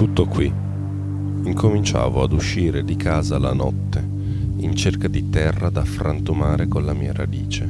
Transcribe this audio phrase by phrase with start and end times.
[0.00, 0.50] Tutto qui.
[1.44, 4.02] Incominciavo ad uscire di casa la notte
[4.56, 7.68] in cerca di terra da frantumare con la mia radice.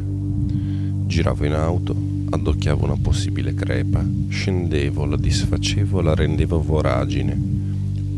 [1.07, 1.93] Giravo in auto,
[2.31, 7.37] addocchiavo una possibile crepa, scendevo, la disfacevo, la rendevo voragine,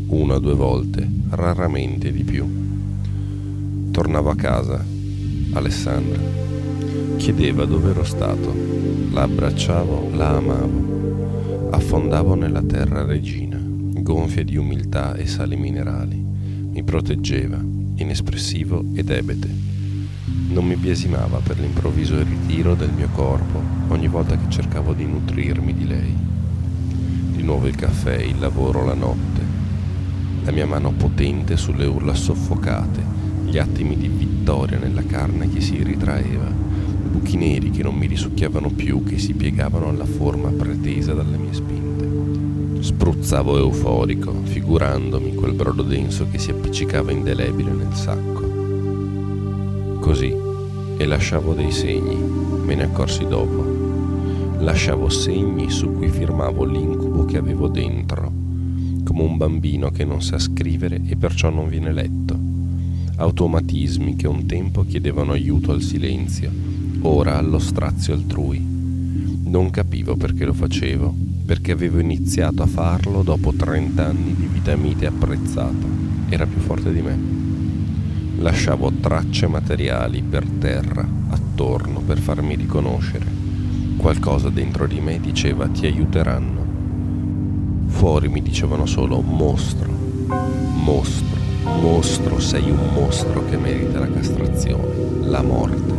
[0.09, 3.89] una o due volte, raramente di più.
[3.89, 4.85] Tornavo a casa,
[5.53, 6.21] Alessandra.
[7.17, 8.53] Chiedeva dove ero stato,
[9.11, 13.42] la abbracciavo, la amavo, affondavo nella terra regina
[14.03, 16.21] gonfia di umiltà e sali minerali.
[16.73, 17.57] Mi proteggeva,
[17.95, 19.49] inespressivo ed ebete.
[20.49, 25.73] Non mi biasimava per l'improvviso ritiro del mio corpo ogni volta che cercavo di nutrirmi
[25.73, 26.13] di lei.
[27.31, 29.41] Di nuovo il caffè, il lavoro, la notte.
[30.43, 33.01] La mia mano potente sulle urla soffocate,
[33.45, 36.51] gli attimi di vittoria nella carne che si ritraeva,
[37.11, 41.53] buchi neri che non mi risucchiavano più, che si piegavano alla forma pretesa dalle mie
[41.53, 41.82] spinte.
[42.83, 48.41] Spruzzavo euforico, figurandomi quel brodo denso che si appiccicava indelebile nel sacco.
[50.01, 50.35] Così,
[50.97, 52.17] e lasciavo dei segni,
[52.65, 54.57] me ne accorsi dopo.
[54.59, 58.29] Lasciavo segni su cui firmavo l'incubo che avevo dentro,
[59.05, 62.37] come un bambino che non sa scrivere e perciò non viene letto.
[63.15, 66.51] Automatismi che un tempo chiedevano aiuto al silenzio,
[66.99, 68.61] ora allo strazio altrui.
[69.45, 74.75] Non capivo perché lo facevo, perché avevo iniziato a farlo dopo 30 anni di vita
[74.75, 75.85] mite apprezzata.
[76.29, 77.19] Era più forte di me.
[78.37, 83.25] Lasciavo tracce materiali per terra, attorno, per farmi riconoscere.
[83.97, 86.61] Qualcosa dentro di me diceva ti aiuteranno.
[87.87, 89.89] Fuori mi dicevano solo mostro,
[90.75, 91.39] mostro,
[91.81, 95.93] mostro, sei un mostro che merita la castrazione, la morte.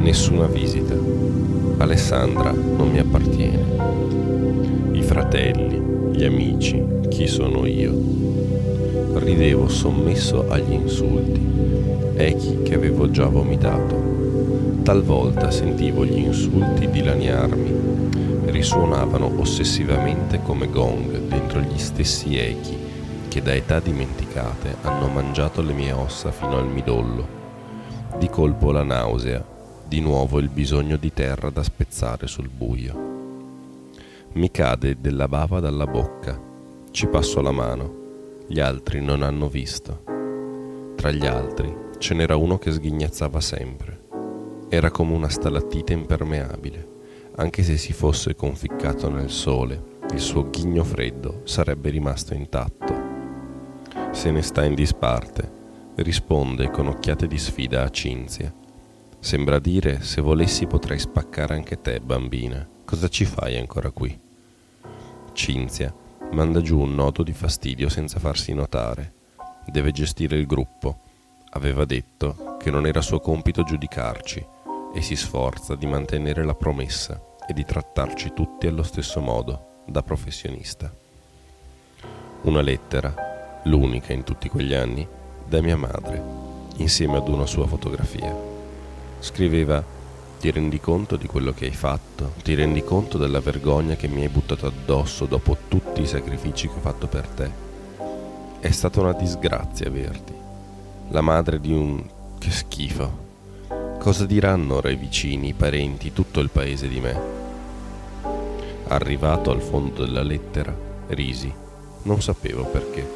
[0.00, 0.81] Nessuna visita
[1.82, 3.64] Alessandra non mi appartiene.
[4.92, 7.92] I fratelli, gli amici, chi sono io?
[9.14, 11.44] Ridevo sommesso agli insulti,
[12.14, 14.80] echi che avevo già vomitato.
[14.84, 17.74] Talvolta sentivo gli insulti dilaniarmi,
[18.46, 22.78] risuonavano ossessivamente come gong dentro gli stessi echi
[23.26, 27.26] che da età dimenticate hanno mangiato le mie ossa fino al midollo.
[28.18, 29.42] Di colpo la nausea,
[29.86, 33.10] di nuovo il bisogno di terra da spezzare sul buio.
[34.32, 36.40] Mi cade della bava dalla bocca,
[36.90, 40.04] ci passo la mano, gli altri non hanno visto.
[40.96, 44.00] Tra gli altri ce n'era uno che sghignazzava sempre.
[44.68, 46.88] Era come una stalattite impermeabile,
[47.36, 53.00] anche se si fosse conficcato nel sole, il suo ghigno freddo sarebbe rimasto intatto.
[54.12, 55.50] Se ne sta in disparte,
[55.96, 58.60] risponde con occhiate di sfida a Cinzia
[59.22, 62.68] Sembra dire, se volessi potrei spaccare anche te, bambina.
[62.84, 64.18] Cosa ci fai ancora qui?
[65.32, 65.94] Cinzia
[66.32, 69.12] manda giù un nodo di fastidio senza farsi notare.
[69.64, 70.98] Deve gestire il gruppo.
[71.50, 74.44] Aveva detto che non era suo compito giudicarci
[74.92, 80.02] e si sforza di mantenere la promessa e di trattarci tutti allo stesso modo, da
[80.02, 80.92] professionista.
[82.42, 85.06] Una lettera, l'unica in tutti quegli anni,
[85.46, 86.20] da mia madre,
[86.78, 88.51] insieme ad una sua fotografia.
[89.22, 89.80] Scriveva
[90.40, 92.32] ti rendi conto di quello che hai fatto?
[92.42, 96.74] Ti rendi conto della vergogna che mi hai buttato addosso dopo tutti i sacrifici che
[96.74, 97.50] ho fatto per te?
[98.58, 100.34] È stata una disgrazia averti.
[101.10, 102.04] La madre di un...
[102.38, 103.18] che schifo.
[104.00, 107.20] Cosa diranno ora i vicini, i parenti, tutto il paese di me?
[108.88, 110.76] Arrivato al fondo della lettera,
[111.10, 111.54] risi.
[112.02, 113.08] Non sapevo perché.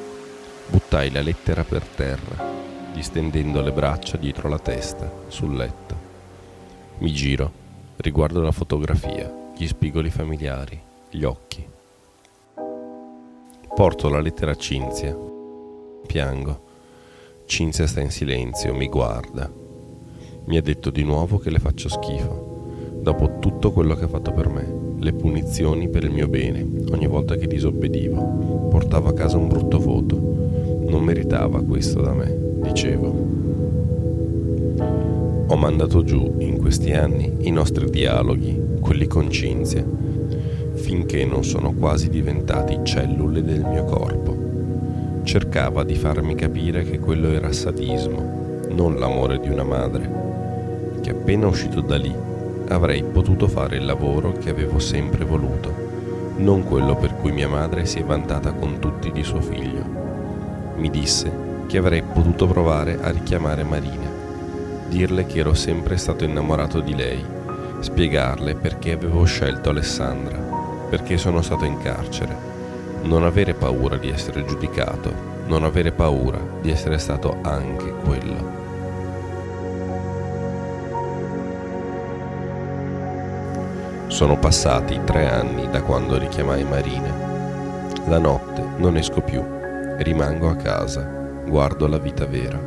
[0.68, 2.56] Buttai la lettera per terra
[2.96, 5.95] distendendo le braccia dietro la testa, sul letto.
[6.98, 7.50] Mi giro,
[7.96, 11.64] riguardo la fotografia, gli spigoli familiari, gli occhi.
[13.74, 15.16] Porto la lettera a Cinzia.
[16.06, 16.60] Piango.
[17.44, 19.50] Cinzia sta in silenzio, mi guarda.
[20.46, 24.32] Mi ha detto di nuovo che le faccio schifo, dopo tutto quello che ha fatto
[24.32, 29.36] per me, le punizioni per il mio bene, ogni volta che disobbedivo, portavo a casa
[29.36, 30.16] un brutto voto.
[30.16, 33.45] Non meritava questo da me dicevo.
[35.48, 39.84] Ho mandato giù in questi anni i nostri dialoghi, quelli con Cinzia,
[40.74, 44.36] finché non sono quasi diventati cellule del mio corpo.
[45.22, 50.10] Cercava di farmi capire che quello era sadismo, non l'amore di una madre,
[51.00, 52.12] che appena uscito da lì
[52.68, 55.72] avrei potuto fare il lavoro che avevo sempre voluto,
[56.38, 59.84] non quello per cui mia madre si è vantata con tutti di suo figlio.
[60.76, 61.30] Mi disse
[61.66, 64.15] che avrei potuto provare a richiamare Marina,
[64.88, 67.24] dirle che ero sempre stato innamorato di lei,
[67.80, 70.36] spiegarle perché avevo scelto Alessandra,
[70.88, 72.54] perché sono stato in carcere.
[73.02, 75.12] Non avere paura di essere giudicato,
[75.46, 78.64] non avere paura di essere stato anche quello.
[84.08, 87.12] Sono passati tre anni da quando richiamai Marina.
[88.06, 89.44] La notte non esco più,
[89.98, 91.02] rimango a casa,
[91.46, 92.58] guardo la vita vera.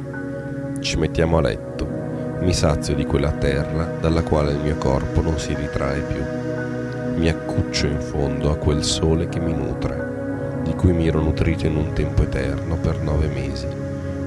[0.79, 1.98] Ci mettiamo a letto,
[2.41, 7.17] mi sazio di quella terra dalla quale il mio corpo non si ritrae più.
[7.19, 11.65] Mi accuccio in fondo a quel sole che mi nutre, di cui mi ero nutrito
[11.65, 13.67] in un tempo eterno per nove mesi,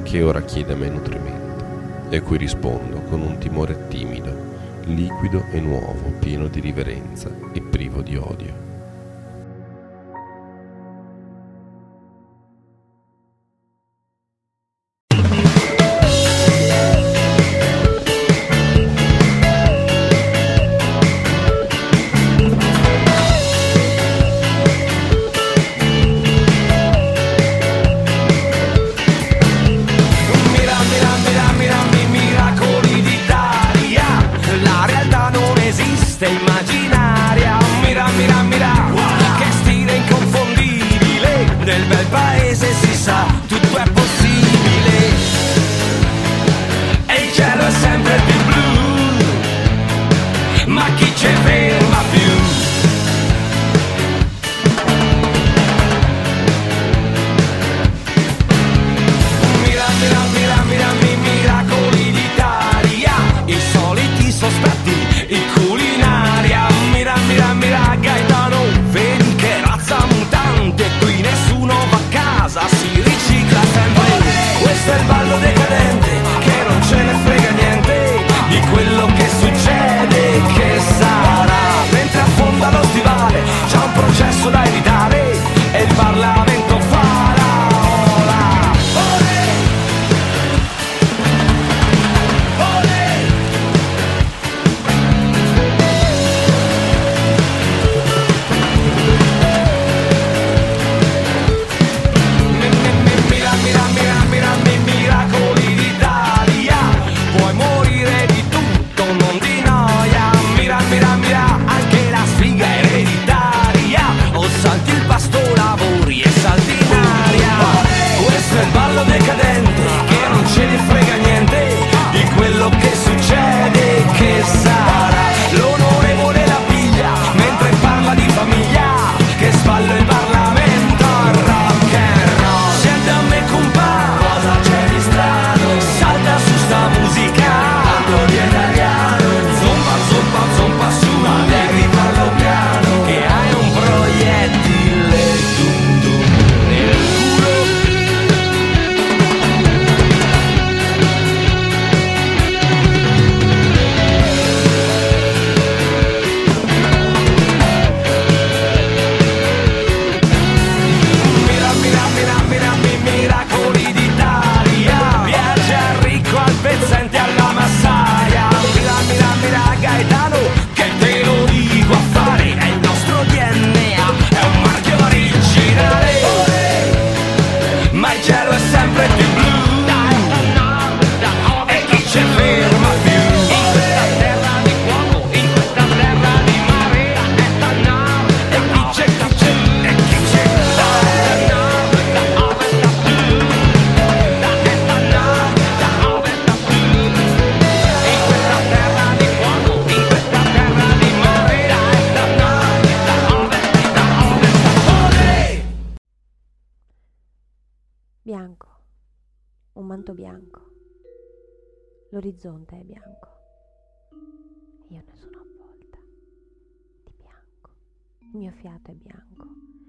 [0.03, 1.65] che ora chiede a me nutrimento,
[2.11, 4.31] e a cui rispondo con un timore timido,
[4.85, 8.72] liquido e nuovo, pieno di riverenza e privo di odio.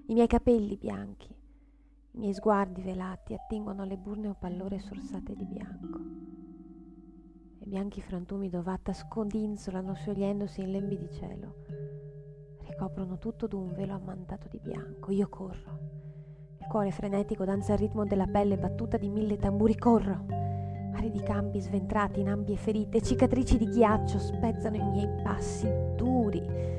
[0.06, 1.32] I miei capelli bianchi.
[1.32, 5.98] I miei sguardi velati attingono alle burne pallore sorsate di bianco.
[7.58, 11.54] E bianchi frantumi d'ovata scodinzolano sciogliendosi in lembi di cielo.
[12.66, 15.10] Ricoprono tutto d'un velo ammantato di bianco.
[15.10, 15.94] Io corro
[16.58, 19.76] il cuore frenetico danza al ritmo della pelle battuta di mille tamburi.
[19.76, 20.26] Corro.
[20.94, 26.73] Aridi campi sventrati in ambie ferite, cicatrici di ghiaccio spezzano i miei passi duri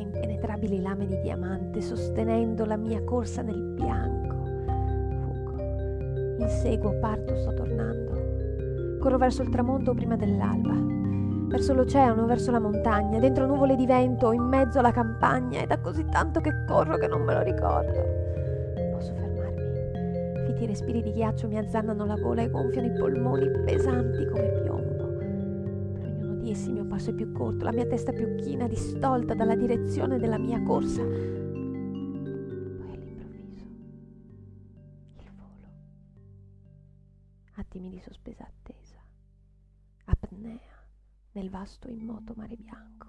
[0.00, 4.36] come impenetrabili lame di diamante, sostenendo la mia corsa nel bianco.
[5.20, 6.42] Fugo.
[6.42, 8.98] Inseguo, parto, sto tornando.
[8.98, 10.74] Corro verso il tramonto prima dell'alba,
[11.48, 15.78] verso l'oceano, verso la montagna, dentro nuvole di vento, in mezzo alla campagna, è da
[15.78, 18.20] così tanto che corro che non me lo ricordo
[20.60, 24.79] Lenti respiri di ghiaccio mi azzannano la gola e gonfiano i polmoni pesanti come piombo.
[26.50, 29.34] Per ognuno di essi il mio passo più corto, la mia testa più china, distolta
[29.34, 31.00] dalla direzione della mia corsa.
[31.04, 33.64] Poi all'improvviso
[35.18, 35.68] il volo.
[37.54, 38.96] Attimi di sospesa attesa.
[40.06, 40.58] Apnea
[41.32, 43.06] nel vasto immoto mare bianco.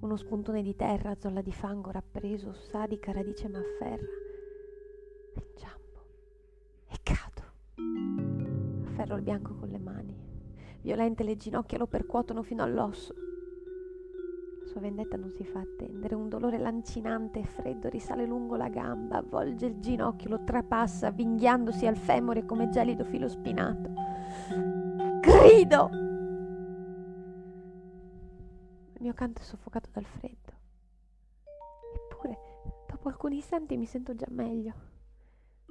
[0.00, 4.20] Uno spuntone di terra, zolla di fango rappreso, sadica radice m'afferra
[5.34, 6.04] inciampo
[6.88, 7.42] e cado.
[8.84, 10.31] Afferro il bianco con le mani.
[10.82, 13.14] Violente le ginocchia lo percuotono fino all'osso.
[14.60, 16.16] La sua vendetta non si fa attendere.
[16.16, 21.86] Un dolore lancinante e freddo risale lungo la gamba, avvolge il ginocchio, lo trapassa, avvinghiandosi
[21.86, 23.90] al femore come gelido filo spinato.
[25.20, 25.88] Grido!
[28.94, 30.52] Il mio canto è soffocato dal freddo.
[31.94, 32.38] Eppure,
[32.88, 34.91] dopo alcuni istanti mi sento già meglio.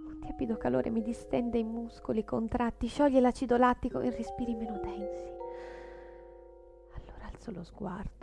[0.05, 5.29] Un tiepido calore mi distende i muscoli contratti, scioglie l'acido lattico in respiri meno densi.
[6.93, 8.19] Allora alzo lo sguardo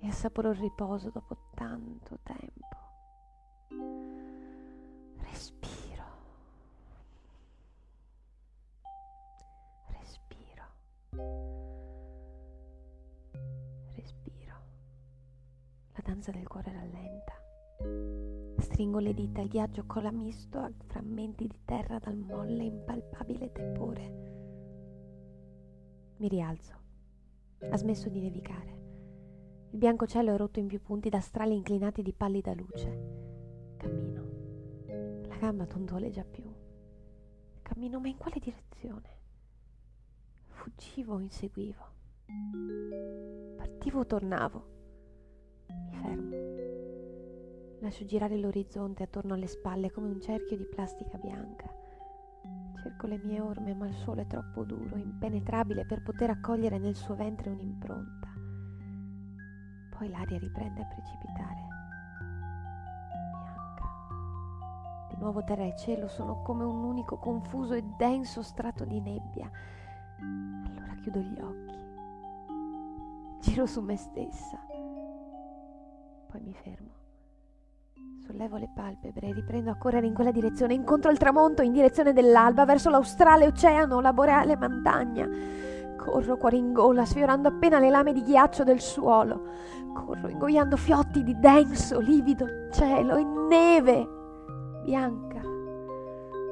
[0.00, 2.76] e assaporo il riposo dopo tanto tempo.
[5.30, 6.04] Respiro.
[9.88, 10.64] Respiro.
[13.96, 14.54] Respiro.
[15.94, 17.37] La danza del cuore rallenta.
[18.58, 24.26] Stringo le dita, il ghiaccio cola misto a frammenti di terra dal molle impalpabile tepore.
[26.16, 26.74] Mi rialzo.
[27.70, 28.76] Ha smesso di nevicare.
[29.70, 33.76] Il bianco cielo è rotto in più punti da strali inclinati di pallida luce.
[33.76, 34.26] Cammino.
[35.28, 36.44] La gamba non duoleggia più.
[37.62, 39.16] Cammino, ma in quale direzione?
[40.46, 41.84] Fuggivo o inseguivo?
[43.56, 44.66] Partivo o tornavo?
[45.68, 46.57] Mi fermo.
[47.80, 51.72] Lascio girare l'orizzonte attorno alle spalle come un cerchio di plastica bianca.
[52.82, 56.96] Cerco le mie orme, ma il suolo è troppo duro, impenetrabile per poter accogliere nel
[56.96, 58.28] suo ventre un'impronta.
[59.96, 61.66] Poi l'aria riprende a precipitare.
[63.42, 63.84] Bianca.
[65.10, 69.48] Di nuovo terra e cielo sono come un unico confuso e denso strato di nebbia.
[70.18, 71.76] Allora chiudo gli occhi.
[73.40, 74.58] Giro su me stessa.
[76.26, 76.97] Poi mi fermo.
[78.28, 82.12] Sollevo le palpebre e riprendo a correre in quella direzione, incontro il tramonto in direzione
[82.12, 85.26] dell'alba, verso l'australe oceano, la boreale montagna.
[85.96, 89.46] Corro cuore in gola, sfiorando appena le lame di ghiaccio del suolo.
[89.94, 94.06] Corro ingoiando fiotti di denso, livido cielo e neve
[94.82, 95.40] bianca.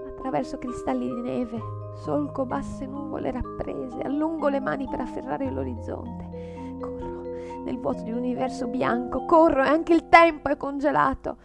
[0.09, 1.61] Attraverso cristalli di neve,
[1.97, 6.79] solco basse nuvole rapprese, allungo le mani per afferrare l'orizzonte.
[6.81, 7.21] Corro
[7.65, 11.37] nel vuoto di un universo bianco, corro e anche il tempo è congelato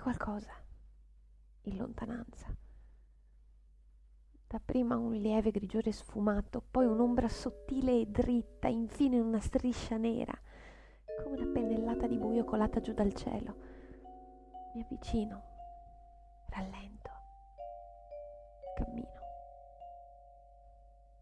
[0.00, 0.52] qualcosa
[1.62, 2.46] in lontananza.
[4.46, 10.36] Dapprima un lieve grigiore sfumato, poi un'ombra sottile e dritta, infine una striscia nera,
[11.22, 13.54] come una pennellata di buio colata giù dal cielo.
[14.74, 15.42] Mi avvicino,
[16.48, 17.10] rallento,
[18.74, 19.20] cammino.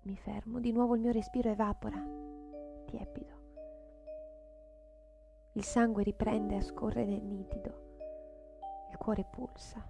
[0.02, 2.02] Mi fermo, di nuovo il mio respiro evapora,
[2.86, 3.36] tiepido.
[5.52, 7.87] Il sangue riprende a scorrere nitido
[8.90, 9.84] il cuore pulsa.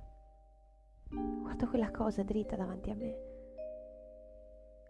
[1.10, 3.16] Guardo quella cosa dritta davanti a me.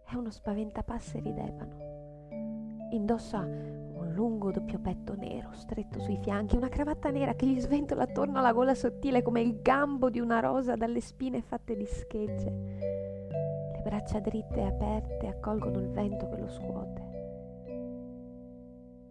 [0.05, 2.89] È uno spaventapasseri d'ebano.
[2.91, 8.05] Indossa un lungo doppio petto nero stretto sui fianchi, una cravatta nera che gli sventola
[8.05, 12.51] attorno alla gola sottile come il gambo di una rosa dalle spine fatte di schegge.
[12.51, 17.07] Le braccia dritte e aperte accolgono il vento che lo scuote.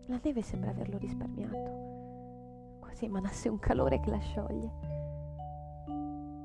[0.08, 1.87] La neve sembra averlo risparmiato
[2.98, 4.72] quasi emanasse un calore che la scioglie.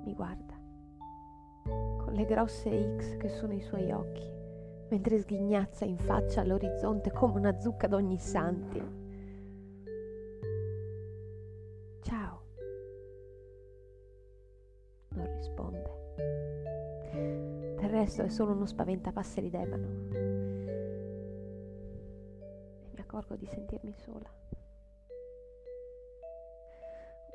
[0.04, 0.54] Mi guarda,
[1.64, 4.30] con le grosse X che sono i suoi occhi,
[4.90, 8.82] mentre sghignazza in faccia all'orizzonte come una zucca d'ogni santi.
[12.02, 12.42] Ciao.
[15.14, 15.90] Non risponde.
[17.78, 19.86] Del resto è solo uno spaventapasseri d'ebano.
[22.82, 24.41] E mi accorgo di sentirmi sola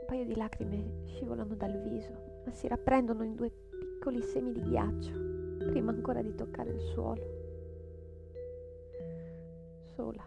[0.08, 5.12] paio di lacrime scivolano dal viso, ma si rapprendono in due piccoli semi di ghiaccio,
[5.68, 7.36] prima ancora di toccare il suolo.
[9.96, 10.26] Sola,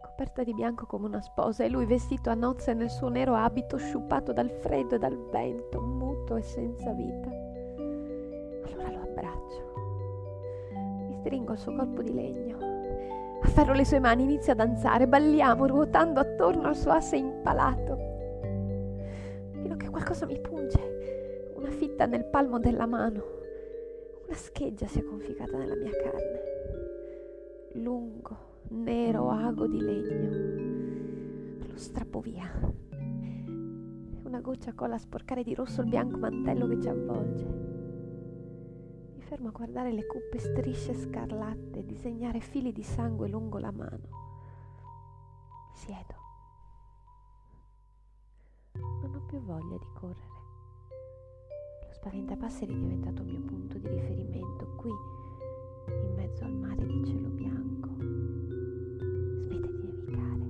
[0.00, 3.76] coperta di bianco come una sposa, e lui vestito a nozze nel suo nero abito
[3.76, 7.28] sciupato dal freddo e dal vento, muto e senza vita.
[8.64, 9.72] Allora lo abbraccio,
[11.08, 12.58] mi stringo al suo corpo di legno,
[13.42, 18.09] afferro le sue mani, inizio a danzare, balliamo ruotando attorno al suo asse impalato
[20.20, 23.22] qualcosa mi punge, una fitta nel palmo della mano,
[24.26, 26.40] una scheggia si è conficcata nella mia carne,
[27.74, 28.36] lungo,
[28.68, 32.48] nero ago di legno, lo strappo via.
[34.24, 37.44] Una goccia colla a sporcare di rosso il bianco mantello che ci avvolge.
[39.16, 44.08] Mi fermo a guardare le cuppe strisce scarlatte, disegnare fili di sangue lungo la mano.
[45.72, 46.19] Siedo
[49.30, 50.38] più voglia di correre.
[51.86, 57.04] Lo spaventapasseri è diventato il mio punto di riferimento qui, in mezzo al mare di
[57.04, 57.90] cielo bianco.
[59.44, 60.48] Smette di nevicare.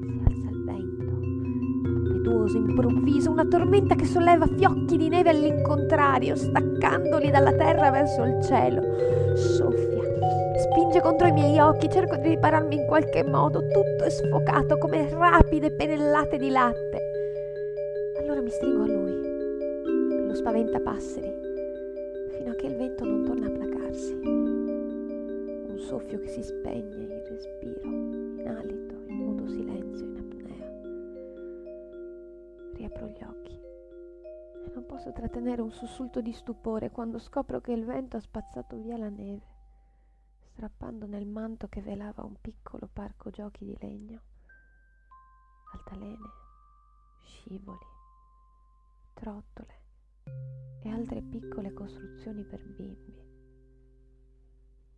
[0.00, 7.30] Si alza il vento, impetuoso, improvviso, una tormenta che solleva fiocchi di neve all'incontrario, staccandoli
[7.30, 9.36] dalla terra verso il cielo.
[9.36, 9.99] Soffia
[10.70, 15.08] spinge contro i miei occhi, cerco di ripararmi in qualche modo, tutto è sfocato come
[15.10, 17.00] rapide pennellate di latte.
[18.18, 21.32] Allora mi stringo a lui, lo spaventapasseri,
[22.36, 24.12] fino a che il vento non torna a placarsi.
[24.22, 30.70] Un soffio che si spegne in respiro, in alito, in muto silenzio, in apnea.
[32.74, 33.58] Riapro gli occhi
[34.72, 38.96] non posso trattenere un sussulto di stupore quando scopro che il vento ha spazzato via
[38.96, 39.58] la neve
[40.52, 44.20] strappando nel manto che velava un piccolo parco giochi di legno,
[45.72, 46.28] altalene,
[47.22, 47.86] scivoli,
[49.14, 49.74] trottole
[50.82, 53.28] e altre piccole costruzioni per bimbi.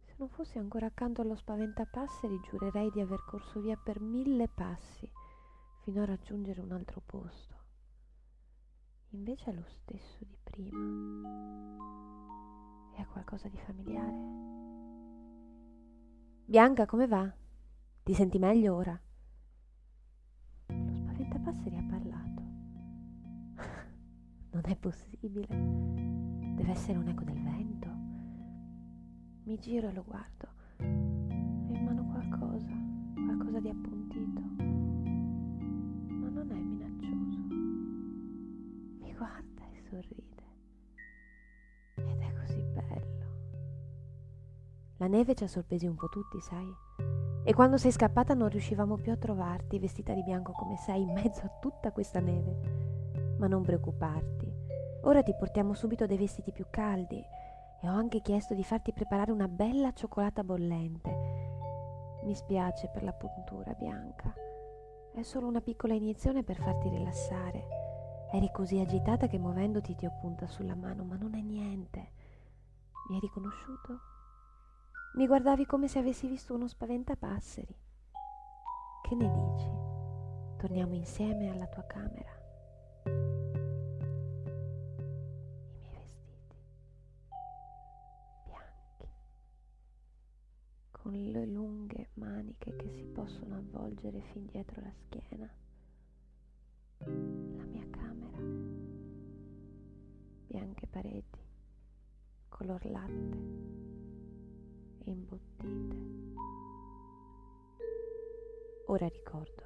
[0.00, 5.10] Se non fossi ancora accanto allo spaventapasseri, giurerei di aver corso via per mille passi
[5.82, 7.60] fino a raggiungere un altro posto.
[9.10, 10.78] Invece è lo stesso di prima.
[12.96, 14.81] Ha qualcosa di familiare.
[16.52, 17.32] Bianca, come va?
[18.02, 19.00] Ti senti meglio ora?
[20.66, 22.42] Lo spaventapasseri ha parlato.
[24.52, 25.46] non è possibile.
[25.48, 27.88] Deve essere un eco del vento.
[29.44, 30.48] Mi giro e lo guardo.
[30.76, 32.74] Ha in mano qualcosa,
[33.14, 34.42] qualcosa di appuntito.
[36.12, 37.38] Ma non è minaccioso.
[39.00, 40.31] Mi guarda e sorride.
[45.02, 46.72] La neve ci ha sorpresi un po' tutti, sai?
[47.42, 51.10] E quando sei scappata non riuscivamo più a trovarti, vestita di bianco come sei, in
[51.10, 53.34] mezzo a tutta questa neve.
[53.36, 54.48] Ma non preoccuparti.
[55.00, 57.20] Ora ti portiamo subito dei vestiti più caldi
[57.80, 61.10] e ho anche chiesto di farti preparare una bella cioccolata bollente.
[62.22, 64.32] Mi spiace per la puntura bianca.
[65.12, 67.66] È solo una piccola iniezione per farti rilassare.
[68.30, 72.10] Eri così agitata che muovendoti ti ho punta sulla mano, ma non è niente.
[73.08, 74.11] Mi hai riconosciuto?
[75.14, 77.76] Mi guardavi come se avessi visto uno spaventapasseri.
[79.02, 79.68] Che ne dici?
[80.56, 82.30] Torniamo insieme alla tua camera.
[83.04, 83.10] I
[85.80, 86.56] miei vestiti
[88.46, 89.06] bianchi,
[90.90, 95.54] con le lunghe maniche che si possono avvolgere fin dietro la schiena.
[97.00, 98.38] La mia camera,
[100.46, 101.40] bianche pareti,
[102.48, 103.71] color latte
[105.10, 105.96] imbottite.
[108.86, 109.62] Ora ricordo.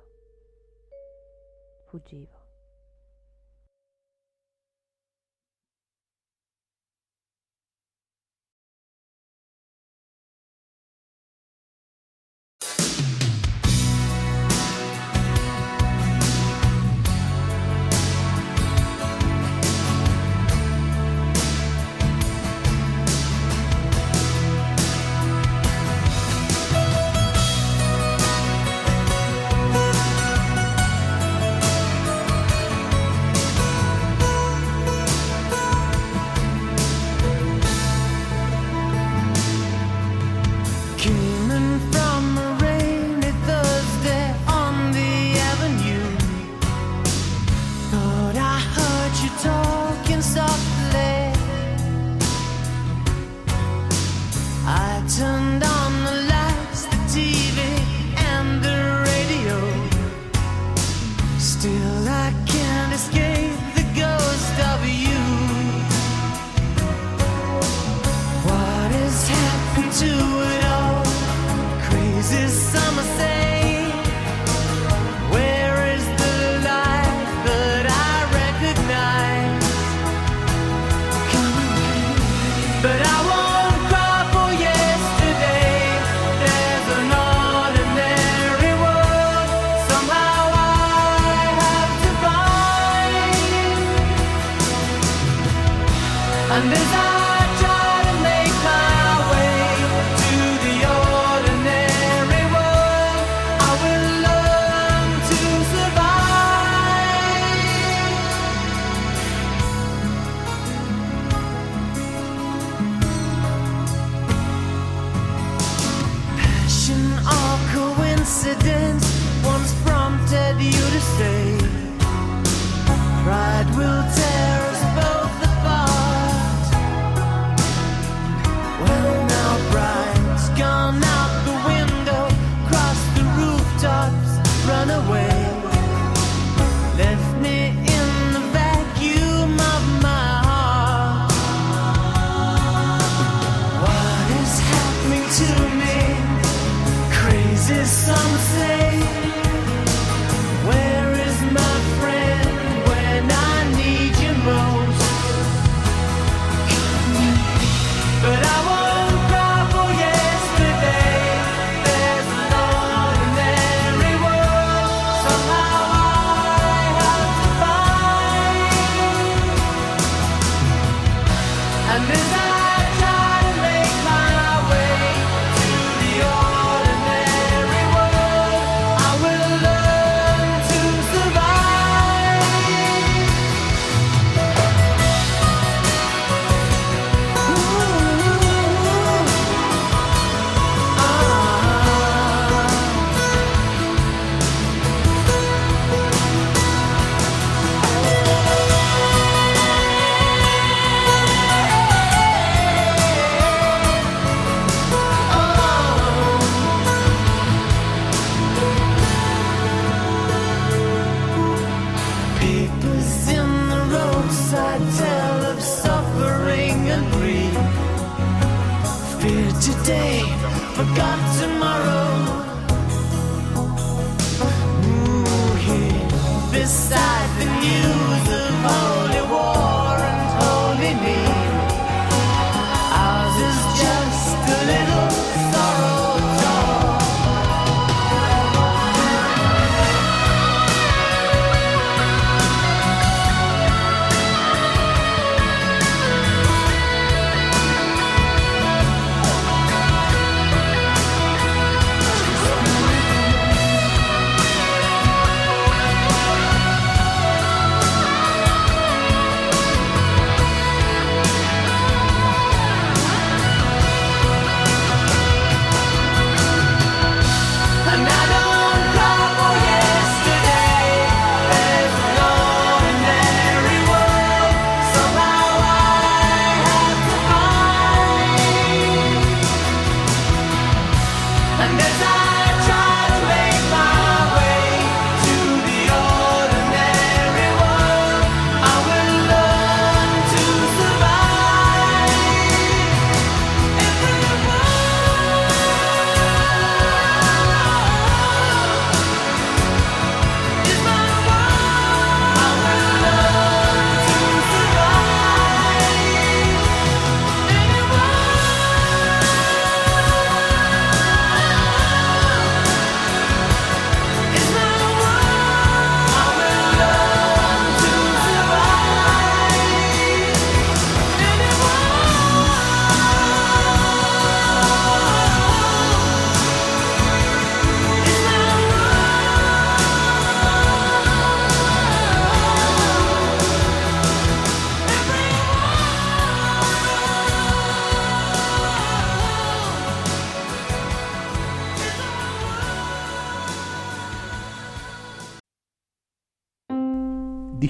[1.87, 2.36] Fuggivo.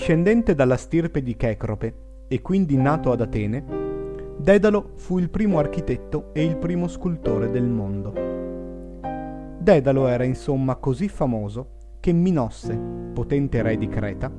[0.06, 1.94] Discendente dalla stirpe di Checrope
[2.28, 3.64] e quindi nato ad Atene,
[4.36, 8.12] Dedalo fu il primo architetto e il primo scultore del mondo.
[9.58, 12.78] Dedalo era insomma così famoso che Minosse,
[13.12, 14.30] potente re di Creta,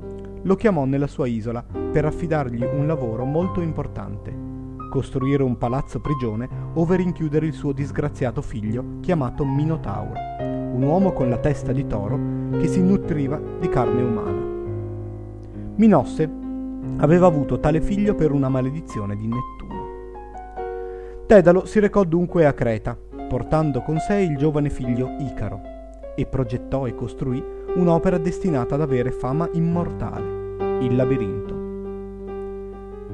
[0.42, 4.34] lo chiamò nella sua isola per affidargli un lavoro molto importante,
[4.90, 11.28] costruire un palazzo prigione ove rinchiudere il suo disgraziato figlio chiamato Minotauro, un uomo con
[11.28, 12.18] la testa di toro
[12.58, 14.37] che si nutriva di carne umana.
[15.78, 16.28] Minosse
[16.98, 19.86] aveva avuto tale figlio per una maledizione di Nettuno.
[21.28, 22.98] Dedalo si recò dunque a Creta,
[23.30, 25.62] portando con sé il giovane figlio Icaro,
[26.16, 27.44] e progettò e costruì
[27.76, 31.56] un'opera destinata ad avere fama immortale, il labirinto.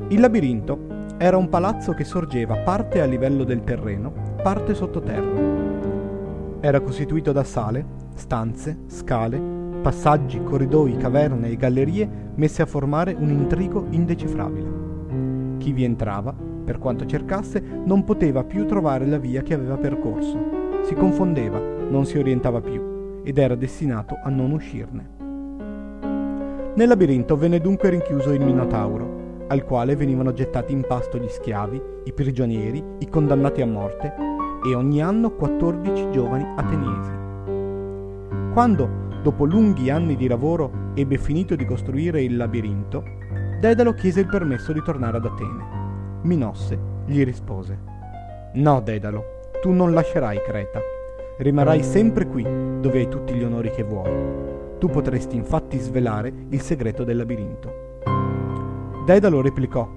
[0.08, 0.80] Il labirinto
[1.18, 6.62] era un palazzo che sorgeva parte a livello del terreno, parte sottoterra.
[6.62, 9.53] Era costituito da sale, stanze, scale,
[9.84, 15.58] passaggi, corridoi, caverne e gallerie messe a formare un intrigo indecifrabile.
[15.58, 20.40] Chi vi entrava, per quanto cercasse, non poteva più trovare la via che aveva percorso.
[20.84, 25.10] Si confondeva, non si orientava più ed era destinato a non uscirne.
[26.76, 31.82] Nel labirinto venne dunque rinchiuso il Minotauro, al quale venivano gettati in pasto gli schiavi,
[32.06, 34.16] i prigionieri, i condannati a morte
[34.66, 37.12] e ogni anno 14 giovani ateniesi.
[38.54, 43.04] Quando, dopo lunghi anni di lavoro, ebbe finito di costruire il labirinto,
[43.60, 45.64] Dedalo chiese il permesso di tornare ad Atene.
[46.24, 47.80] Minosse gli rispose:
[48.56, 49.24] No, Dedalo,
[49.62, 50.80] tu non lascerai Creta.
[51.38, 54.12] Rimarrai sempre qui, dove hai tutti gli onori che vuoi.
[54.80, 58.02] Tu potresti infatti svelare il segreto del labirinto.
[59.06, 59.90] Dedalo replicò: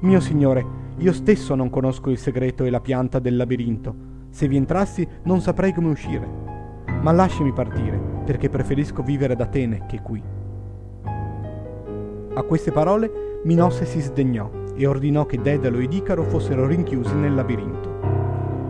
[0.00, 0.64] Mio signore,
[0.96, 3.94] io stesso non conosco il segreto e la pianta del labirinto.
[4.30, 6.26] Se vi entrassi non saprei come uscire.
[7.02, 10.22] Ma lasciami partire, perché preferisco vivere ad Atene che qui.
[12.32, 17.34] A queste parole Minosse si sdegnò e ordinò che Dedalo ed Icaro fossero rinchiusi nel
[17.34, 17.88] labirinto.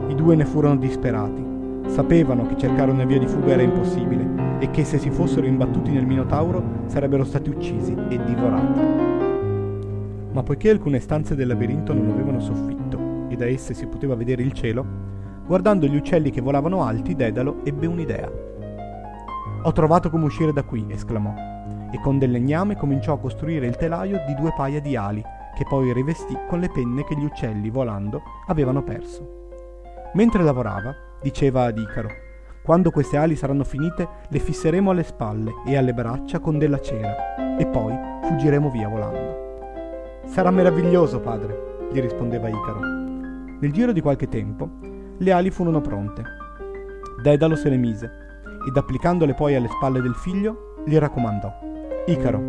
[0.09, 1.49] I due ne furono disperati.
[1.87, 5.91] Sapevano che cercare una via di fuga era impossibile e che se si fossero imbattuti
[5.91, 8.81] nel Minotauro sarebbero stati uccisi e divorati.
[10.33, 14.43] Ma poiché alcune stanze del labirinto non avevano soffitto e da esse si poteva vedere
[14.43, 14.85] il cielo,
[15.47, 18.31] guardando gli uccelli che volavano alti, Dedalo ebbe un'idea.
[19.63, 21.35] Ho trovato come uscire da qui, esclamò,
[21.93, 25.23] e con del legname cominciò a costruire il telaio di due paia di ali,
[25.55, 29.51] che poi rivestì con le penne che gli uccelli, volando, avevano perso.
[30.15, 32.09] Mentre lavorava, diceva ad Icaro,
[32.63, 37.57] quando queste ali saranno finite, le fisseremo alle spalle e alle braccia con della cera,
[37.59, 40.23] e poi fuggiremo via volando.
[40.25, 42.81] Sarà meraviglioso, padre, gli rispondeva Icaro.
[42.81, 44.71] Nel giro di qualche tempo,
[45.19, 46.23] le ali furono pronte.
[47.23, 48.20] Dedalo se le mise,
[48.67, 51.53] ed applicandole poi alle spalle del figlio, gli raccomandò.
[52.07, 52.43] Icaro,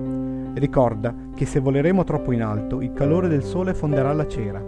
[0.53, 4.63] ricorda che se voleremo troppo in alto, il calore del sole fonderà la cera.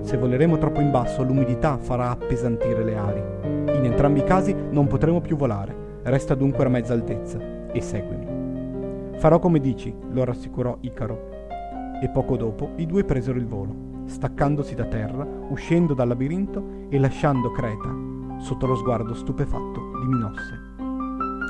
[0.00, 3.22] Se voleremo troppo in basso, l'umidità farà appesantire le ali.
[3.76, 6.00] In entrambi i casi non potremo più volare.
[6.02, 7.38] Resta dunque a mezza altezza
[7.72, 9.16] e seguimi.
[9.18, 11.30] Farò come dici, lo rassicurò Icaro.
[12.02, 16.98] E poco dopo i due presero il volo, staccandosi da terra, uscendo dal labirinto e
[16.98, 18.08] lasciando Creta
[18.38, 20.57] sotto lo sguardo stupefatto di Minosse.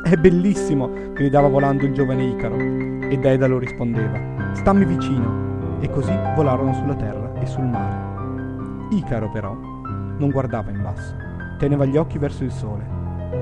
[0.08, 0.88] È bellissimo!
[1.12, 5.76] gridava volando il giovane Icaro, e Dedalo rispondeva: Stammi vicino!
[5.80, 8.86] E così volarono sulla terra e sul mare.
[8.88, 11.14] Icaro, però, non guardava in basso,
[11.58, 12.86] teneva gli occhi verso il sole.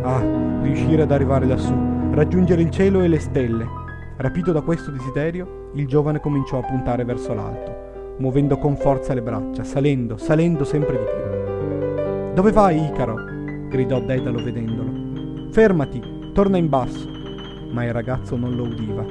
[0.03, 0.21] Ah,
[0.63, 1.73] riuscire ad arrivare lassù,
[2.11, 3.65] raggiungere il cielo e le stelle.
[4.17, 9.23] Rapito da questo desiderio, il giovane cominciò a puntare verso l'alto, muovendo con forza le
[9.23, 12.33] braccia, salendo, salendo sempre di più.
[12.35, 13.15] Dove vai, Icaro?
[13.69, 15.05] gridò Dedalo vedendolo.
[15.53, 17.09] Fermati, torna in basso.
[17.73, 19.03] Ma il ragazzo non lo udiva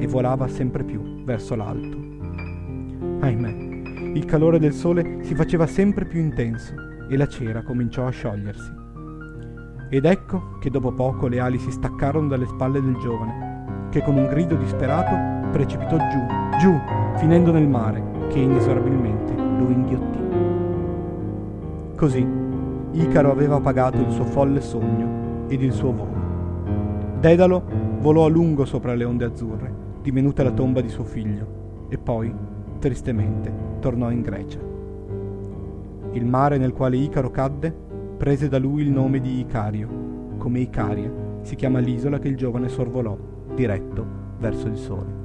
[0.00, 1.96] e volava sempre più verso l'alto.
[3.20, 6.74] Ahimè, il calore del sole si faceva sempre più intenso
[7.08, 8.72] e la cera cominciò a sciogliersi.
[9.90, 14.16] Ed ecco che dopo poco le ali si staccarono dalle spalle del giovane, che con
[14.16, 16.26] un grido disperato precipitò giù,
[16.58, 16.80] giù,
[17.14, 20.18] finendo nel mare, che inesorabilmente lo inghiottì.
[21.94, 22.26] Così
[22.90, 26.11] Icaro aveva pagato il suo folle sogno ed il suo volo.
[27.22, 27.62] Dedalo
[28.00, 32.34] volò a lungo sopra le onde azzurre, divenuta la tomba di suo figlio, e poi,
[32.80, 34.58] tristemente, tornò in Grecia.
[36.14, 37.72] Il mare nel quale Icaro cadde
[38.16, 42.68] prese da lui il nome di Icario, come Icaria si chiama l'isola che il giovane
[42.68, 43.16] sorvolò,
[43.54, 44.04] diretto
[44.40, 45.21] verso il sole.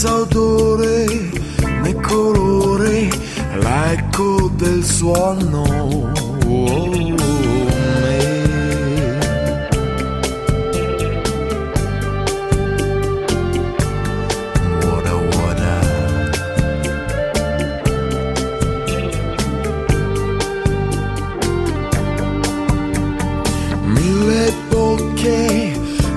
[0.00, 1.04] Senza odore
[1.82, 3.10] né colore,
[3.58, 6.08] l'eco del suono.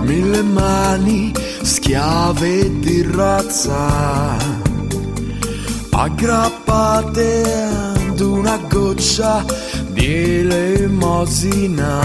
[0.06, 1.32] Mille mani,
[1.62, 4.38] schiave di razza,
[5.92, 7.44] aggrappate
[8.10, 9.46] ad una goccia
[9.92, 12.02] di elemosina.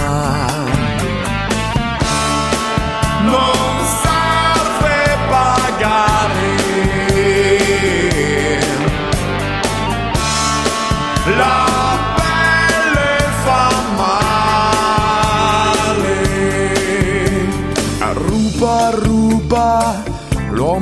[3.25, 3.78] Non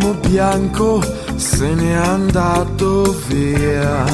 [0.06, 1.02] L'uomo bianco
[1.34, 4.04] se n'è andato via,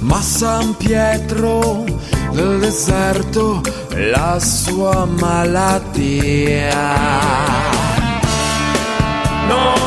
[0.00, 1.84] ma San Pietro
[2.32, 6.74] del deserto la sua malattia.
[9.46, 9.85] Non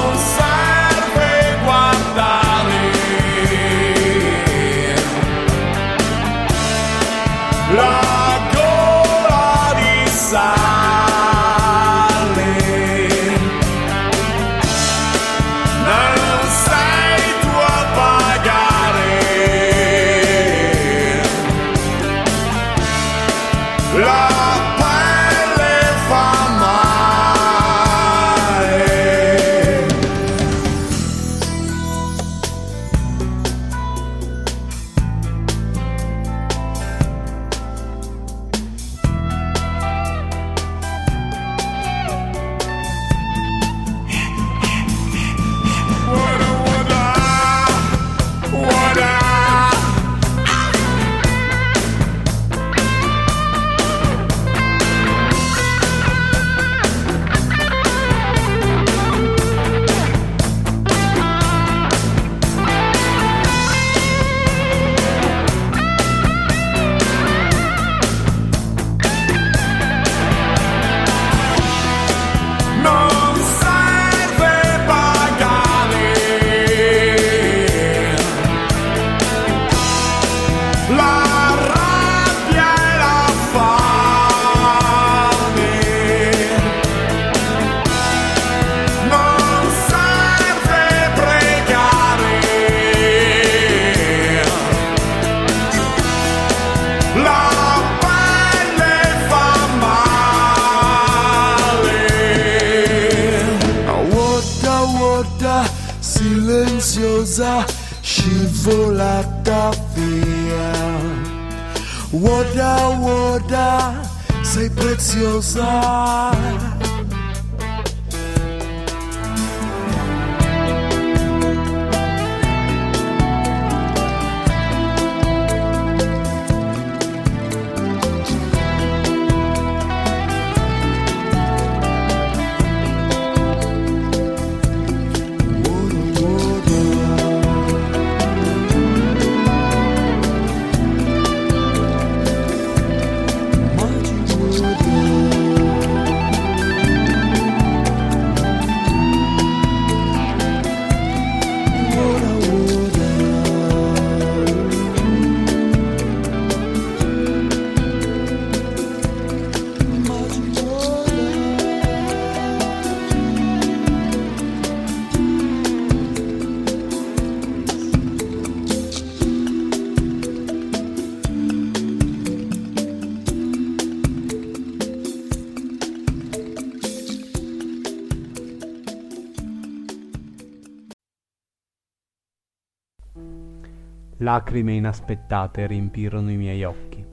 [184.32, 187.04] Lacrime inaspettate riempirono i miei occhi.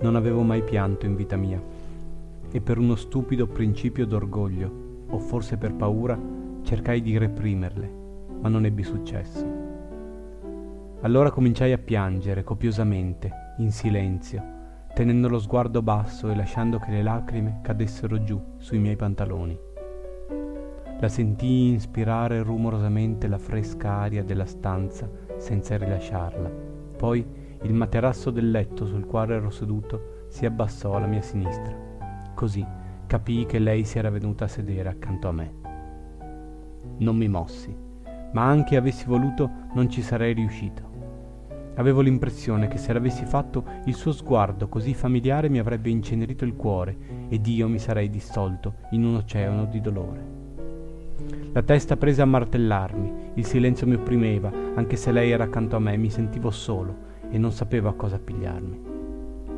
[0.00, 1.60] Non avevo mai pianto in vita mia
[2.52, 6.16] e per uno stupido principio d'orgoglio, o forse per paura,
[6.62, 7.90] cercai di reprimerle,
[8.40, 9.44] ma non ebbi successo.
[11.00, 14.40] Allora cominciai a piangere copiosamente, in silenzio,
[14.94, 19.58] tenendo lo sguardo basso e lasciando che le lacrime cadessero giù sui miei pantaloni.
[21.00, 26.50] La sentii inspirare rumorosamente la fresca aria della stanza senza rilasciarla.
[26.96, 27.26] Poi
[27.62, 31.76] il materasso del letto sul quale ero seduto si abbassò alla mia sinistra.
[32.32, 32.64] Così
[33.06, 35.54] capii che lei si era venuta a sedere accanto a me.
[36.98, 37.74] Non mi mossi,
[38.32, 40.90] ma anche avessi voluto non ci sarei riuscito.
[41.74, 46.54] Avevo l'impressione che se l'avessi fatto il suo sguardo così familiare mi avrebbe incenerito il
[46.54, 46.96] cuore
[47.28, 50.41] ed io mi sarei dissolto in un oceano di dolore.
[51.54, 55.80] La testa prese a martellarmi, il silenzio mi opprimeva, anche se lei era accanto a
[55.80, 56.96] me, mi sentivo solo
[57.28, 58.80] e non sapevo a cosa pigliarmi.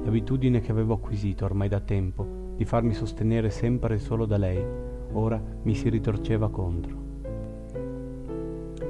[0.02, 2.26] L'abitudine che avevo acquisito ormai da tempo
[2.56, 4.60] di farmi sostenere sempre e solo da lei,
[5.12, 6.96] ora mi si ritorceva contro.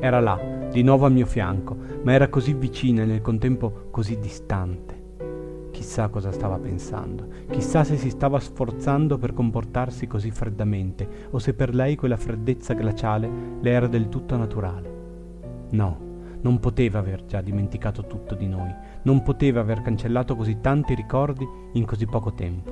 [0.00, 4.18] Era là, di nuovo al mio fianco, ma era così vicina e nel contempo così
[4.18, 5.03] distante.
[5.74, 11.52] Chissà cosa stava pensando, chissà se si stava sforzando per comportarsi così freddamente, o se
[11.52, 13.28] per lei quella freddezza glaciale
[13.60, 14.92] le era del tutto naturale.
[15.70, 15.98] No,
[16.42, 18.72] non poteva aver già dimenticato tutto di noi,
[19.02, 22.70] non poteva aver cancellato così tanti ricordi in così poco tempo.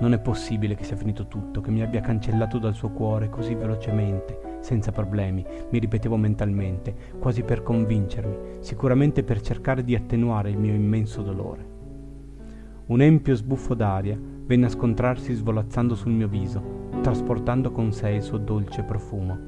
[0.00, 3.54] Non è possibile che sia finito tutto, che mi abbia cancellato dal suo cuore così
[3.54, 10.58] velocemente, senza problemi, mi ripetevo mentalmente, quasi per convincermi, sicuramente per cercare di attenuare il
[10.58, 11.69] mio immenso dolore.
[12.90, 18.22] Un empio sbuffo d'aria venne a scontrarsi svolazzando sul mio viso, trasportando con sé il
[18.22, 19.38] suo dolce profumo.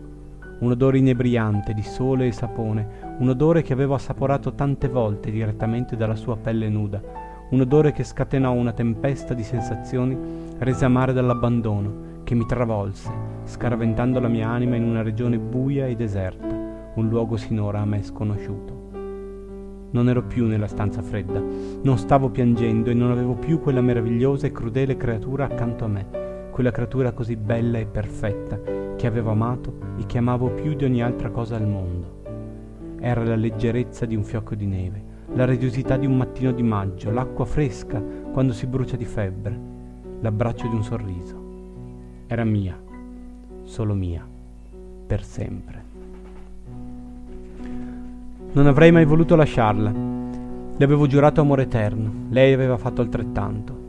[0.61, 2.86] Un odore inebriante di sole e sapone,
[3.18, 7.03] un odore che avevo assaporato tante volte direttamente dalla sua pelle nuda,
[7.51, 10.16] un odore che scatenò una tempesta di sensazioni
[10.59, 13.11] rese amare dall'abbandono, che mi travolse,
[13.43, 16.47] scaraventando la mia anima in una regione buia e deserta,
[16.95, 18.81] un luogo sinora a me sconosciuto.
[19.93, 21.40] Non ero più nella stanza fredda,
[21.82, 26.49] non stavo piangendo e non avevo più quella meravigliosa e crudele creatura accanto a me,
[26.51, 28.59] quella creatura così bella e perfetta
[28.97, 32.20] che avevo amato e che amavo più di ogni altra cosa al mondo.
[33.01, 35.03] Era la leggerezza di un fiocco di neve,
[35.34, 39.59] la radiosità di un mattino di maggio, l'acqua fresca quando si brucia di febbre,
[40.20, 41.40] l'abbraccio di un sorriso.
[42.26, 42.80] Era mia,
[43.64, 44.26] solo mia,
[45.07, 45.91] per sempre.
[48.55, 49.90] Non avrei mai voluto lasciarla.
[50.76, 53.80] Le avevo giurato amore eterno, lei aveva fatto altrettanto.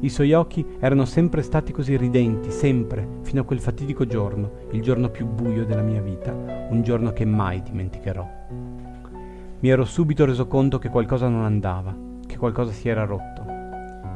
[0.00, 4.80] I suoi occhi erano sempre stati così ridenti, sempre, fino a quel fatidico giorno, il
[4.80, 6.32] giorno più buio della mia vita,
[6.70, 8.26] un giorno che mai dimenticherò.
[9.60, 11.94] Mi ero subito reso conto che qualcosa non andava,
[12.26, 13.44] che qualcosa si era rotto.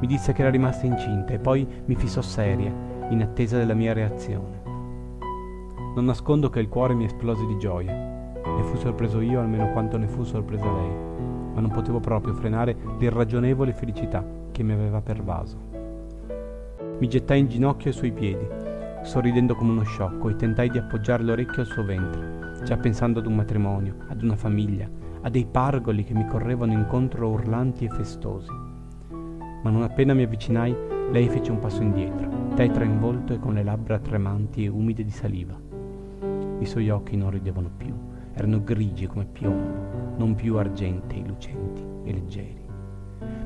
[0.01, 2.72] Mi disse che era rimasta incinta e poi mi fissò seria,
[3.11, 4.62] in attesa della mia reazione.
[5.95, 8.13] Non nascondo che il cuore mi esplose di gioia.
[8.47, 10.90] Ne fu sorpreso io almeno quanto ne fu sorpresa lei,
[11.55, 15.57] ma non potevo proprio frenare l'irragionevole felicità che mi aveva pervaso.
[16.99, 18.47] Mi gettai in ginocchio ai suoi piedi,
[19.03, 23.26] sorridendo come uno sciocco, e tentai di appoggiare l'orecchio al suo ventre, già pensando ad
[23.26, 24.88] un matrimonio, ad una famiglia,
[25.22, 28.51] a dei pargoli che mi correvano incontro urlanti e festosi.
[29.62, 30.76] Ma non appena mi avvicinai,
[31.11, 35.03] lei fece un passo indietro, tetra in volto e con le labbra tremanti e umide
[35.03, 35.59] di saliva.
[36.59, 37.92] I suoi occhi non ridevano più,
[38.35, 42.62] erano grigi come piombo, non più argentei, lucenti e leggeri.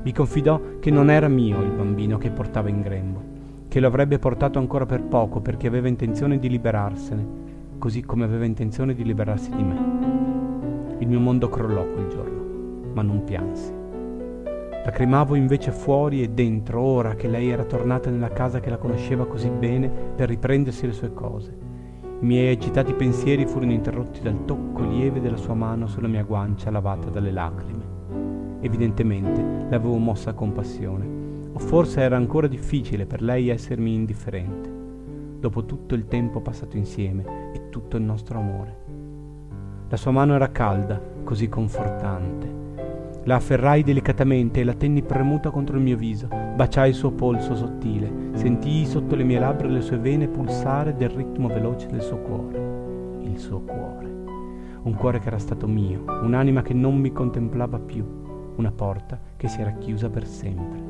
[0.03, 3.23] Mi confidò che non era mio il bambino che portava in grembo,
[3.69, 7.27] che lo avrebbe portato ancora per poco perché aveva intenzione di liberarsene,
[7.79, 10.97] così come aveva intenzione di liberarsi di me.
[10.99, 13.73] Il mio mondo crollò quel giorno, ma non piansi.
[14.85, 19.27] Lacrimavo invece fuori e dentro, ora che lei era tornata nella casa che la conosceva
[19.27, 21.68] così bene per riprendersi le sue cose.
[22.21, 26.69] I miei agitati pensieri furono interrotti dal tocco lieve della sua mano sulla mia guancia
[26.69, 28.59] lavata dalle lacrime.
[28.61, 29.41] Evidentemente
[29.71, 31.07] l'avevo mossa a compassione,
[31.53, 34.69] o forse era ancora difficile per lei essermi indifferente,
[35.39, 38.77] dopo tutto il tempo passato insieme e tutto il nostro amore.
[39.89, 42.58] La sua mano era calda, così confortante.
[43.29, 47.55] La afferrai delicatamente e la tenni premuta contro il mio viso, baciai il suo polso
[47.55, 52.17] sottile, sentii sotto le mie labbra le sue vene pulsare del ritmo veloce del suo
[52.21, 53.21] cuore.
[53.25, 54.07] Il suo cuore.
[54.81, 58.03] Un cuore che era stato mio, un'anima che non mi contemplava più,
[58.57, 60.83] una porta che si era chiusa per sempre.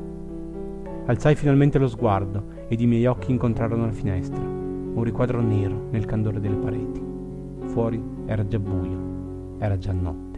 [1.07, 6.05] Alzai finalmente lo sguardo ed i miei occhi incontrarono la finestra, un riquadro nero nel
[6.05, 7.03] candore delle pareti.
[7.65, 10.28] Fuori era già buio, era già notte.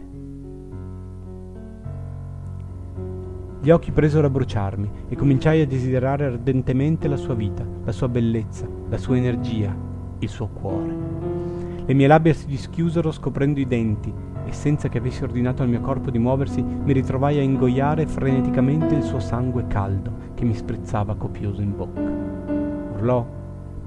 [3.62, 8.08] Gli occhi presero a bruciarmi e cominciai a desiderare ardentemente la sua vita, la sua
[8.08, 9.72] bellezza, la sua energia,
[10.18, 10.92] il suo cuore.
[11.86, 14.12] Le mie labbra si dischiusero scoprendo i denti
[14.44, 18.96] e senza che avessi ordinato al mio corpo di muoversi mi ritrovai a ingoiare freneticamente
[18.96, 22.00] il suo sangue caldo che mi sprizzava copioso in bocca.
[22.94, 23.24] Urlò,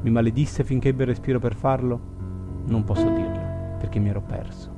[0.03, 1.99] mi maledisse finché ebbe respiro per farlo
[2.67, 4.74] non posso dirlo, perché mi ero perso.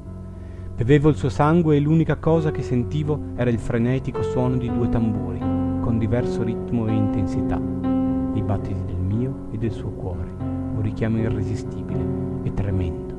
[0.77, 4.87] Bevevo il suo sangue e l'unica cosa che sentivo era il frenetico suono di due
[4.89, 7.59] tamburi, con diverso ritmo e intensità,
[8.35, 12.05] i battiti del mio e del suo cuore, un richiamo irresistibile
[12.43, 13.15] e tremendo.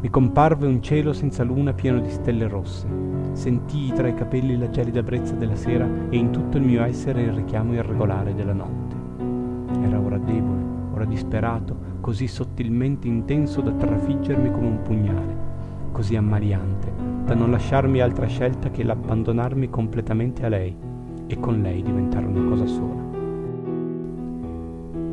[0.00, 2.88] Mi comparve un cielo senza luna pieno di stelle rosse.
[3.32, 7.20] Sentii tra i capelli la gelida brezza della sera e in tutto il mio essere
[7.20, 8.96] il richiamo irregolare della notte.
[9.82, 10.62] Era ora debole,
[10.94, 15.43] ora disperato, così sottilmente intenso da trafiggermi come un pugnale,
[15.94, 16.92] così ammaliante,
[17.24, 20.76] da non lasciarmi altra scelta che l'abbandonarmi completamente a lei
[21.28, 23.02] e con lei diventare una cosa sola.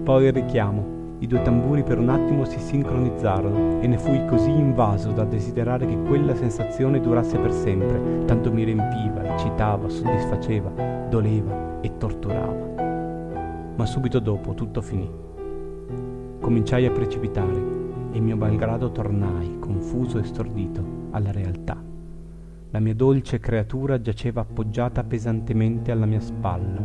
[0.03, 0.83] Poi il richiamo,
[1.19, 5.85] i due tamburi per un attimo si sincronizzarono e ne fui così invaso da desiderare
[5.85, 10.71] che quella sensazione durasse per sempre, tanto mi riempiva, eccitava, soddisfaceva,
[11.09, 13.73] doleva e torturava.
[13.75, 15.07] Ma subito dopo tutto finì.
[16.39, 17.70] Cominciai a precipitare
[18.11, 21.81] e mio malgrado tornai, confuso e stordito, alla realtà.
[22.69, 26.81] La mia dolce creatura giaceva appoggiata pesantemente alla mia spalla,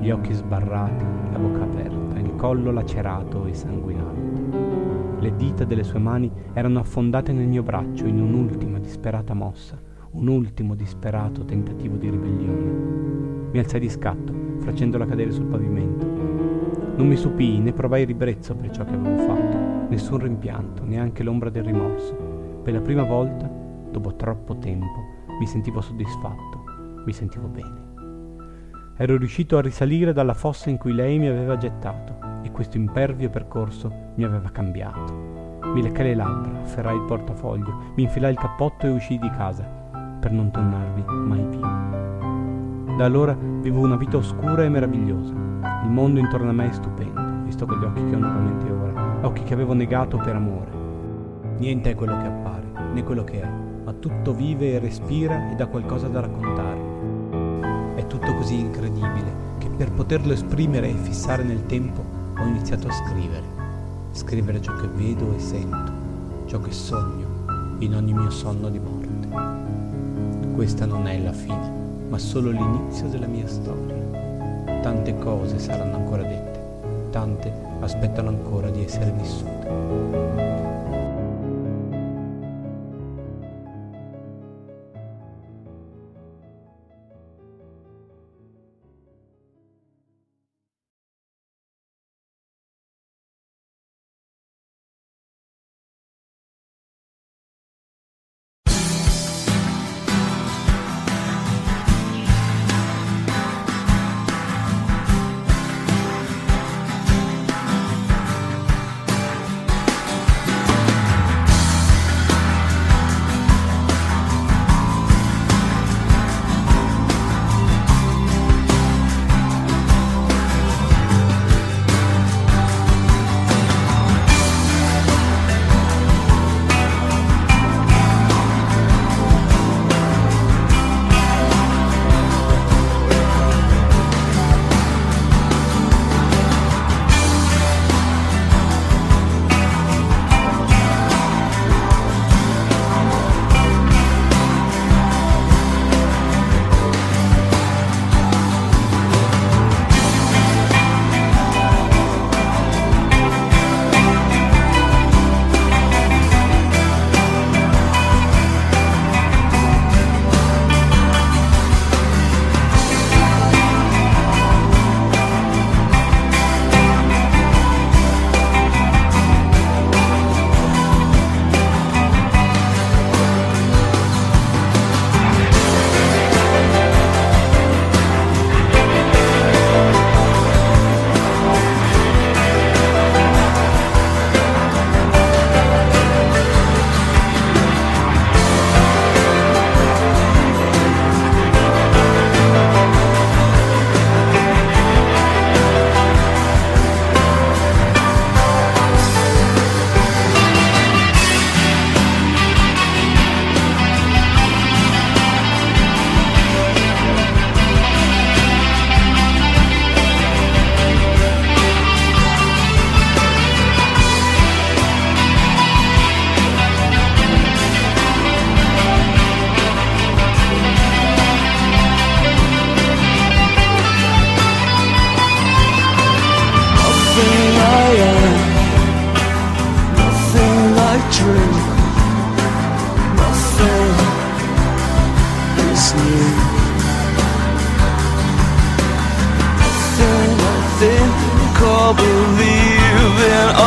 [0.00, 5.18] gli occhi sbarrati, la bocca aperta, il collo lacerato e sanguinante.
[5.18, 9.78] Le dita delle sue mani erano affondate nel mio braccio in un'ultima disperata mossa,
[10.12, 13.50] un ultimo disperato tentativo di ribellione.
[13.50, 16.15] Mi alzai di scatto, facendola cadere sul pavimento.
[16.96, 21.50] Non mi stupii né provai ribrezzo per ciò che avevo fatto, nessun rimpianto, neanche l'ombra
[21.50, 22.14] del rimorso.
[22.62, 23.46] Per la prima volta,
[23.90, 25.04] dopo troppo tempo,
[25.38, 26.64] mi sentivo soddisfatto,
[27.04, 27.84] mi sentivo bene.
[28.96, 33.28] Ero riuscito a risalire dalla fossa in cui lei mi aveva gettato e questo impervio
[33.28, 35.58] percorso mi aveva cambiato.
[35.74, 39.64] Mi leccai le labbra, afferrai il portafoglio, mi infilai il cappotto e uscii di casa
[40.18, 41.95] per non tornarvi mai più.
[42.96, 45.34] Da allora vivo una vita oscura e meravigliosa.
[45.84, 49.18] Il mondo intorno a me è stupendo, visto con gli occhi che ho nuovamente ora,
[49.20, 50.70] occhi che avevo negato per amore.
[51.58, 53.48] Niente è quello che appare, né quello che è,
[53.84, 57.96] ma tutto vive e respira ed ha qualcosa da raccontarmi.
[57.96, 62.02] È tutto così incredibile che per poterlo esprimere e fissare nel tempo
[62.38, 63.44] ho iniziato a scrivere.
[64.12, 65.92] Scrivere ciò che vedo e sento,
[66.46, 69.04] ciò che sogno in ogni mio sonno di morte.
[70.54, 71.75] Questa non è la fine,
[72.08, 73.94] ma solo l'inizio della mia storia.
[74.82, 76.60] Tante cose saranno ancora dette,
[77.10, 80.35] tante aspettano ancora di essere vissute.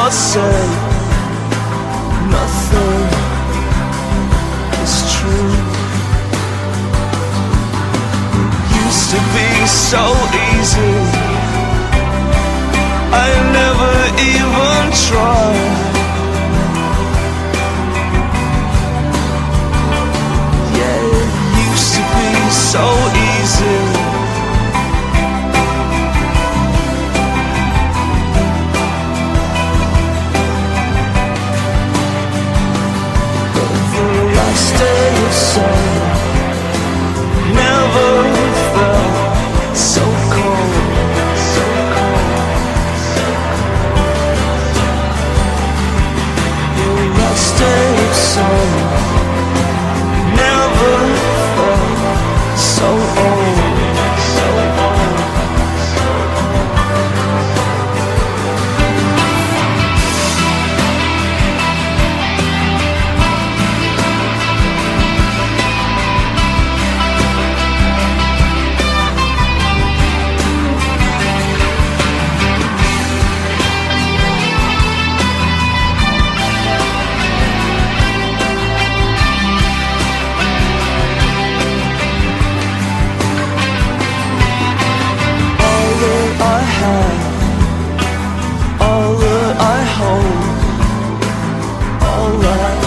[0.10, 0.66] Or say
[2.32, 3.10] nothing
[4.84, 5.54] is true.
[8.34, 10.04] It used to be so
[10.58, 11.19] easy.
[92.30, 92.84] alright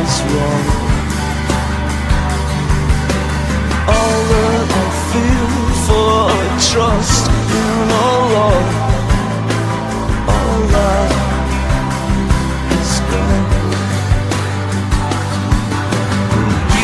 [0.00, 0.66] is wrong.
[3.94, 5.50] All that I feel
[5.86, 6.24] for
[6.70, 7.24] trust
[7.60, 8.70] in all love,
[10.34, 11.10] all that
[12.78, 13.46] is gone.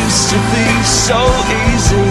[0.02, 0.68] Used to be
[1.06, 1.20] so
[1.64, 2.10] easy.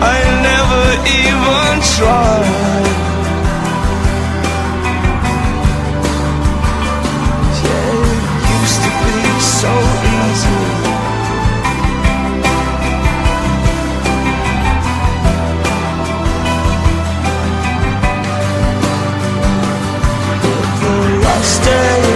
[0.00, 0.84] I never
[1.20, 2.87] even tried.
[21.62, 22.07] stay.